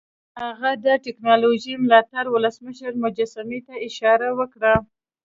[0.43, 4.73] هغه د ټیکنالوژۍ ملاتړي ولسمشر مجسمې ته اشاره وکړه